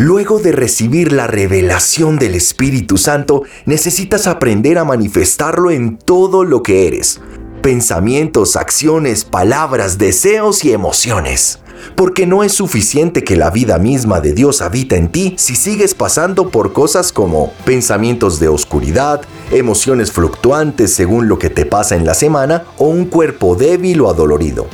[0.00, 6.62] Luego de recibir la revelación del Espíritu Santo, necesitas aprender a manifestarlo en todo lo
[6.62, 7.20] que eres.
[7.62, 11.58] Pensamientos, acciones, palabras, deseos y emociones.
[11.96, 15.96] Porque no es suficiente que la vida misma de Dios habita en ti si sigues
[15.96, 22.06] pasando por cosas como pensamientos de oscuridad, emociones fluctuantes según lo que te pasa en
[22.06, 24.68] la semana o un cuerpo débil o adolorido.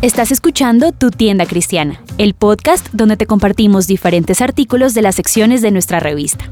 [0.00, 5.60] Estás escuchando Tu Tienda Cristiana, el podcast donde te compartimos diferentes artículos de las secciones
[5.60, 6.48] de nuestra revista.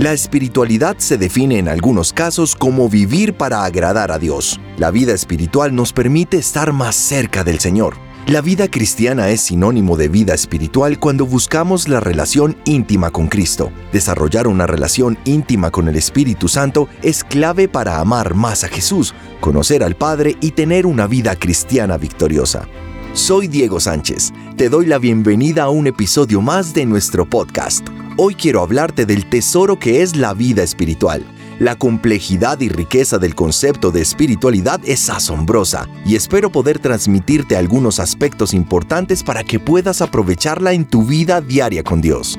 [0.00, 4.58] La espiritualidad se define en algunos casos como vivir para agradar a Dios.
[4.76, 8.11] La vida espiritual nos permite estar más cerca del Señor.
[8.28, 13.72] La vida cristiana es sinónimo de vida espiritual cuando buscamos la relación íntima con Cristo.
[13.92, 19.12] Desarrollar una relación íntima con el Espíritu Santo es clave para amar más a Jesús,
[19.40, 22.68] conocer al Padre y tener una vida cristiana victoriosa.
[23.12, 24.32] Soy Diego Sánchez.
[24.56, 27.86] Te doy la bienvenida a un episodio más de nuestro podcast.
[28.16, 31.26] Hoy quiero hablarte del tesoro que es la vida espiritual.
[31.62, 38.00] La complejidad y riqueza del concepto de espiritualidad es asombrosa y espero poder transmitirte algunos
[38.00, 42.36] aspectos importantes para que puedas aprovecharla en tu vida diaria con Dios.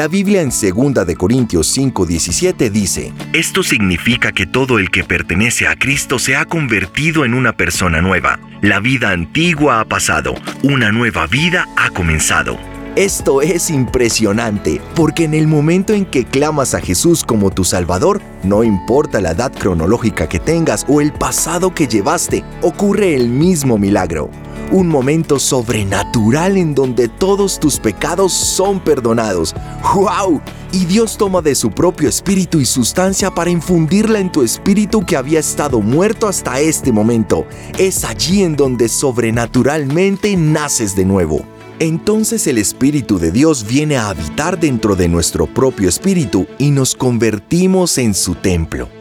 [0.00, 5.68] La Biblia en 2 de Corintios 5:17 dice, Esto significa que todo el que pertenece
[5.68, 8.40] a Cristo se ha convertido en una persona nueva.
[8.62, 12.56] La vida antigua ha pasado, una nueva vida ha comenzado.
[12.96, 18.22] Esto es impresionante, porque en el momento en que clamas a Jesús como tu Salvador,
[18.42, 23.76] no importa la edad cronológica que tengas o el pasado que llevaste, ocurre el mismo
[23.76, 24.30] milagro
[24.70, 29.54] un momento sobrenatural en donde todos tus pecados son perdonados.
[29.94, 30.40] ¡Wow!
[30.72, 35.16] Y Dios toma de su propio espíritu y sustancia para infundirla en tu espíritu que
[35.16, 37.46] había estado muerto hasta este momento.
[37.78, 41.42] Es allí en donde sobrenaturalmente naces de nuevo.
[41.80, 46.94] Entonces el Espíritu de Dios viene a habitar dentro de nuestro propio espíritu y nos
[46.94, 48.99] convertimos en su templo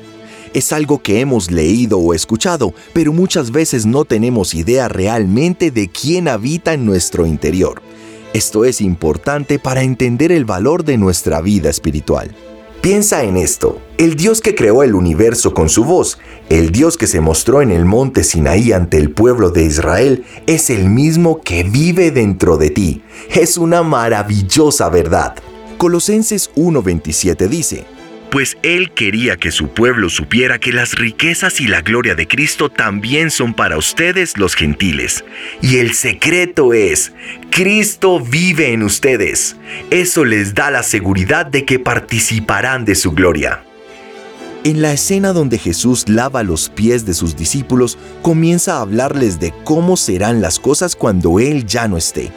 [0.54, 5.90] es algo que hemos leído o escuchado, pero muchas veces no tenemos idea realmente de
[5.90, 7.82] quién habita en nuestro interior.
[8.34, 12.36] Esto es importante para entender el valor de nuestra vida espiritual.
[12.82, 16.18] Piensa en esto, el Dios que creó el universo con su voz,
[16.48, 20.70] el Dios que se mostró en el monte Sinaí ante el pueblo de Israel, es
[20.70, 23.02] el mismo que vive dentro de ti.
[23.36, 25.36] Es una maravillosa verdad.
[25.78, 27.86] Colosenses 1:27 dice,
[28.32, 32.70] pues él quería que su pueblo supiera que las riquezas y la gloria de Cristo
[32.70, 35.24] también son para ustedes los gentiles.
[35.62, 37.12] Y el secreto es,
[37.50, 39.56] Cristo vive en ustedes.
[39.90, 43.64] Eso les da la seguridad de que participarán de su gloria.
[44.64, 49.54] En la escena donde Jesús lava los pies de sus discípulos, comienza a hablarles de
[49.64, 52.32] cómo serán las cosas cuando Él ya no esté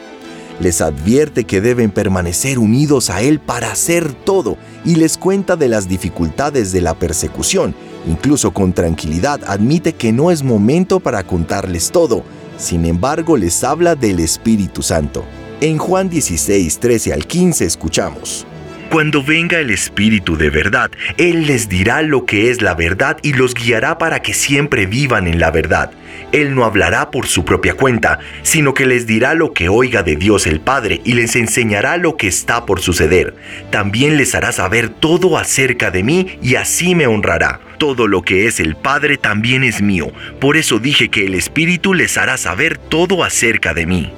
[0.61, 5.69] les advierte que deben permanecer unidos a Él para hacer todo y les cuenta de
[5.69, 7.75] las dificultades de la persecución.
[8.07, 12.23] Incluso con tranquilidad admite que no es momento para contarles todo.
[12.59, 15.25] Sin embargo, les habla del Espíritu Santo.
[15.61, 18.47] En Juan 16, 13 al 15 escuchamos.
[18.93, 23.33] Cuando venga el Espíritu de verdad, Él les dirá lo que es la verdad y
[23.33, 25.93] los guiará para que siempre vivan en la verdad.
[26.31, 30.17] Él no hablará por su propia cuenta, sino que les dirá lo que oiga de
[30.17, 33.35] Dios el Padre y les enseñará lo que está por suceder.
[33.71, 37.61] También les hará saber todo acerca de mí y así me honrará.
[37.79, 40.13] Todo lo que es el Padre también es mío.
[40.39, 44.13] Por eso dije que el Espíritu les hará saber todo acerca de mí.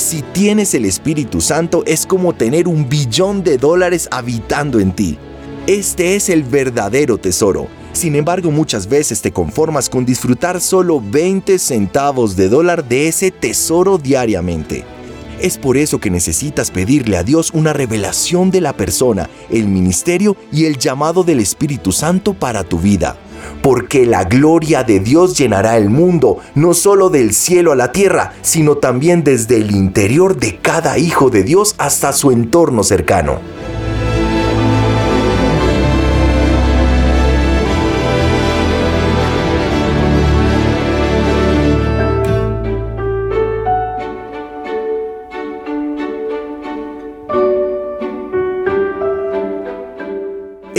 [0.00, 5.18] Si tienes el Espíritu Santo es como tener un billón de dólares habitando en ti.
[5.66, 7.68] Este es el verdadero tesoro.
[7.92, 13.30] Sin embargo, muchas veces te conformas con disfrutar solo 20 centavos de dólar de ese
[13.30, 14.84] tesoro diariamente.
[15.38, 20.34] Es por eso que necesitas pedirle a Dios una revelación de la persona, el ministerio
[20.50, 23.18] y el llamado del Espíritu Santo para tu vida
[23.62, 28.32] porque la gloria de Dios llenará el mundo, no solo del cielo a la tierra,
[28.42, 33.40] sino también desde el interior de cada hijo de Dios hasta su entorno cercano.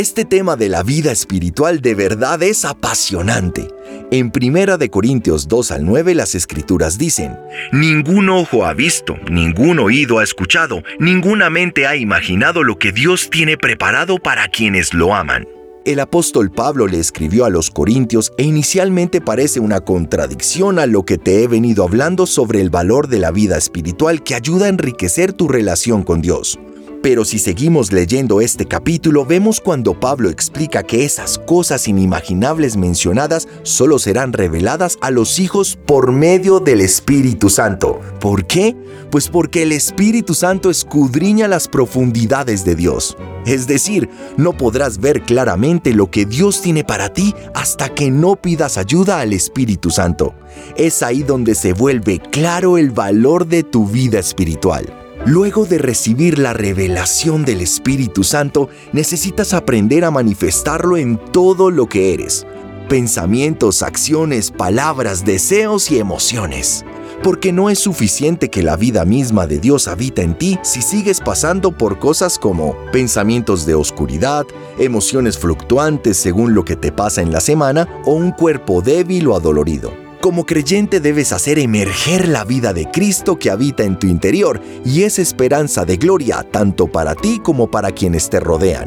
[0.01, 3.67] Este tema de la vida espiritual de verdad es apasionante.
[4.09, 7.37] En 1 Corintios 2 al 9 las escrituras dicen,
[7.71, 13.29] Ningún ojo ha visto, ningún oído ha escuchado, ninguna mente ha imaginado lo que Dios
[13.29, 15.47] tiene preparado para quienes lo aman.
[15.85, 21.03] El apóstol Pablo le escribió a los Corintios e inicialmente parece una contradicción a lo
[21.03, 24.69] que te he venido hablando sobre el valor de la vida espiritual que ayuda a
[24.69, 26.57] enriquecer tu relación con Dios.
[27.01, 33.47] Pero si seguimos leyendo este capítulo, vemos cuando Pablo explica que esas cosas inimaginables mencionadas
[33.63, 37.99] solo serán reveladas a los hijos por medio del Espíritu Santo.
[38.19, 38.77] ¿Por qué?
[39.09, 43.17] Pues porque el Espíritu Santo escudriña las profundidades de Dios.
[43.47, 44.07] Es decir,
[44.37, 49.21] no podrás ver claramente lo que Dios tiene para ti hasta que no pidas ayuda
[49.21, 50.35] al Espíritu Santo.
[50.75, 55.00] Es ahí donde se vuelve claro el valor de tu vida espiritual.
[55.25, 61.85] Luego de recibir la revelación del Espíritu Santo, necesitas aprender a manifestarlo en todo lo
[61.85, 62.47] que eres.
[62.89, 66.83] Pensamientos, acciones, palabras, deseos y emociones.
[67.21, 71.19] Porque no es suficiente que la vida misma de Dios habita en ti si sigues
[71.19, 74.47] pasando por cosas como pensamientos de oscuridad,
[74.79, 79.35] emociones fluctuantes según lo que te pasa en la semana o un cuerpo débil o
[79.35, 80.00] adolorido.
[80.21, 85.01] Como creyente debes hacer emerger la vida de Cristo que habita en tu interior y
[85.01, 88.85] es esperanza de gloria tanto para ti como para quienes te rodean.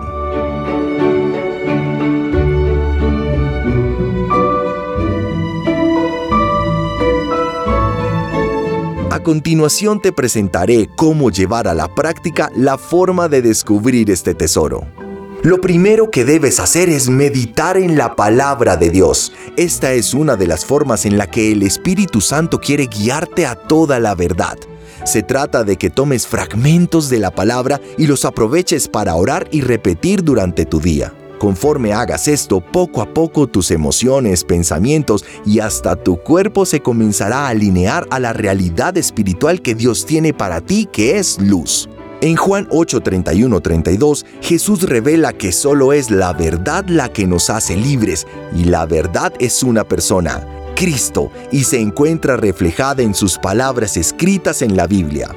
[9.10, 15.03] A continuación te presentaré cómo llevar a la práctica la forma de descubrir este tesoro.
[15.44, 19.30] Lo primero que debes hacer es meditar en la palabra de Dios.
[19.58, 23.54] Esta es una de las formas en la que el Espíritu Santo quiere guiarte a
[23.54, 24.56] toda la verdad.
[25.04, 29.60] Se trata de que tomes fragmentos de la palabra y los aproveches para orar y
[29.60, 31.12] repetir durante tu día.
[31.38, 37.40] Conforme hagas esto, poco a poco tus emociones, pensamientos y hasta tu cuerpo se comenzará
[37.40, 41.86] a alinear a la realidad espiritual que Dios tiene para ti, que es luz.
[42.24, 47.76] En Juan 8, 32, Jesús revela que solo es la verdad la que nos hace
[47.76, 48.26] libres
[48.56, 50.42] y la verdad es una persona,
[50.74, 55.36] Cristo, y se encuentra reflejada en sus palabras escritas en la Biblia.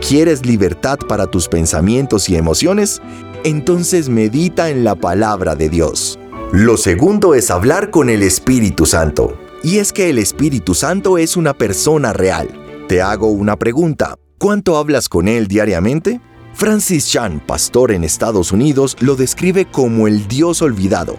[0.00, 3.02] ¿Quieres libertad para tus pensamientos y emociones?
[3.44, 6.18] Entonces medita en la palabra de Dios.
[6.52, 9.36] Lo segundo es hablar con el Espíritu Santo.
[9.62, 12.48] Y es que el Espíritu Santo es una persona real.
[12.88, 14.16] Te hago una pregunta.
[14.44, 16.20] ¿Cuánto hablas con él diariamente?
[16.52, 21.16] Francis Chan, pastor en Estados Unidos, lo describe como el Dios olvidado.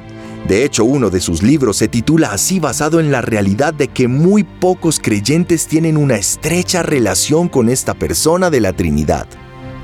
[0.48, 4.07] De hecho, uno de sus libros se titula así basado en la realidad de que
[4.07, 9.25] muy pocos creyentes tienen una estrecha relación con esta persona de la Trinidad.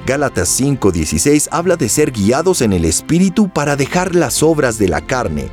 [0.06, 5.02] Gálatas 5:16 habla de ser guiados en el Espíritu para dejar las obras de la
[5.02, 5.48] carne.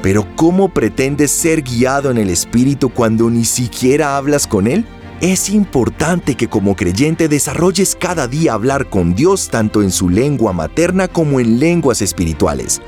[0.00, 4.86] Pero ¿cómo pretendes ser guiado en el Espíritu cuando ni siquiera hablas con Él?
[5.22, 10.52] Es importante que como creyente desarrolles cada día hablar con Dios tanto en su lengua
[10.52, 12.82] materna como en lenguas espirituales.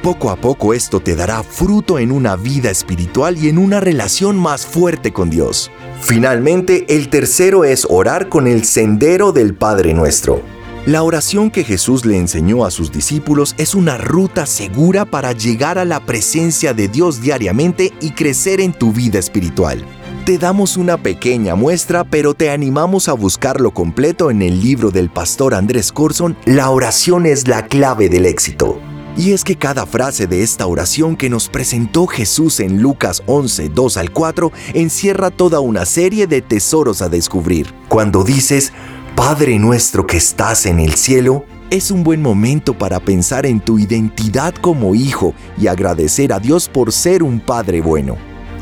[0.00, 4.36] Poco a poco esto te dará fruto en una vida espiritual y en una relación
[4.36, 5.72] más fuerte con Dios.
[6.00, 10.42] Finalmente, el tercero es orar con el sendero del Padre Nuestro.
[10.86, 15.78] La oración que Jesús le enseñó a sus discípulos es una ruta segura para llegar
[15.78, 19.84] a la presencia de Dios diariamente y crecer en tu vida espiritual.
[20.24, 25.10] Te damos una pequeña muestra, pero te animamos a buscarlo completo en el libro del
[25.10, 28.80] pastor Andrés Corson, La oración es la clave del éxito.
[29.18, 33.68] Y es que cada frase de esta oración que nos presentó Jesús en Lucas 11,
[33.68, 37.74] 2 al 4, encierra toda una serie de tesoros a descubrir.
[37.90, 38.72] Cuando dices,
[39.14, 43.78] Padre nuestro que estás en el cielo, es un buen momento para pensar en tu
[43.78, 48.16] identidad como hijo y agradecer a Dios por ser un Padre bueno.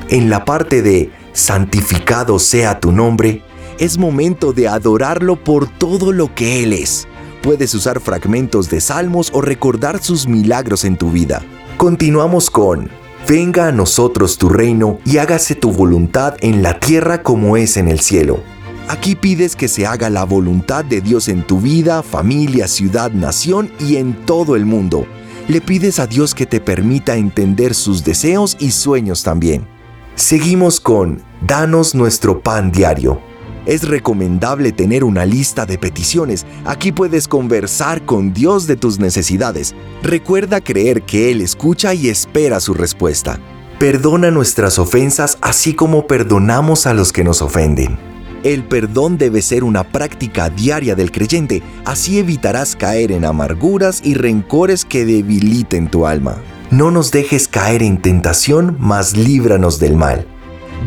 [0.09, 3.43] En la parte de santificado sea tu nombre,
[3.79, 7.07] es momento de adorarlo por todo lo que Él es.
[7.43, 11.43] Puedes usar fragmentos de salmos o recordar sus milagros en tu vida.
[11.77, 12.91] Continuamos con,
[13.29, 17.89] venga a nosotros tu reino y hágase tu voluntad en la tierra como es en
[17.89, 18.41] el cielo.
[18.89, 23.71] Aquí pides que se haga la voluntad de Dios en tu vida, familia, ciudad, nación
[23.81, 25.07] y en todo el mundo.
[25.49, 29.72] Le pides a Dios que te permita entender sus deseos y sueños también.
[30.15, 33.21] Seguimos con Danos nuestro pan diario.
[33.65, 36.45] Es recomendable tener una lista de peticiones.
[36.67, 39.75] Aquí puedes conversar con Dios de tus necesidades.
[40.03, 43.41] Recuerda creer que Él escucha y espera su respuesta.
[43.79, 47.99] Perdona nuestras ofensas así como perdonamos a los que nos ofenden.
[48.45, 54.15] El perdón debe ser una práctica diaria del creyente, así evitarás caer en amarguras y
[54.15, 56.37] rencores que debiliten tu alma.
[56.73, 60.27] No nos dejes caer en tentación, mas líbranos del mal.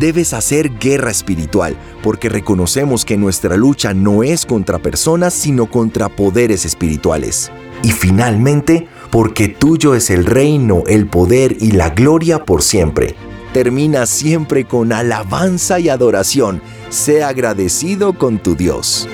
[0.00, 6.08] Debes hacer guerra espiritual, porque reconocemos que nuestra lucha no es contra personas, sino contra
[6.08, 7.52] poderes espirituales.
[7.84, 13.14] Y finalmente, porque tuyo es el reino, el poder y la gloria por siempre.
[13.52, 19.08] Termina siempre con alabanza y adoración sea agradecido con tu Dios.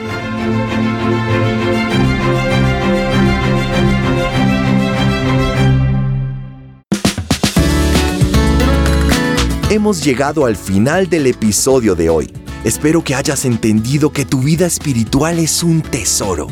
[9.83, 12.33] Hemos llegado al final del episodio de hoy.
[12.63, 16.47] Espero que hayas entendido que tu vida espiritual es un tesoro.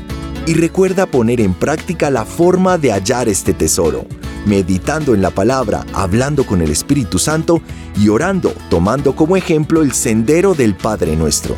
[0.48, 4.04] Y recuerda poner en práctica la forma de hallar este tesoro
[4.46, 7.60] meditando en la palabra, hablando con el Espíritu Santo
[7.96, 11.54] y orando, tomando como ejemplo el sendero del Padre nuestro.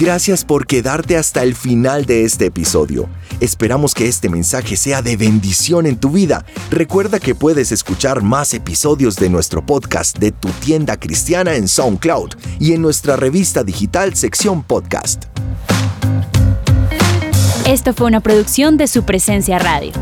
[0.00, 3.06] Gracias por quedarte hasta el final de este episodio.
[3.38, 6.46] Esperamos que este mensaje sea de bendición en tu vida.
[6.70, 12.30] Recuerda que puedes escuchar más episodios de nuestro podcast de tu tienda cristiana en SoundCloud
[12.58, 15.26] y en nuestra revista digital sección podcast.
[17.66, 19.92] Esto fue una producción de su presencia radio.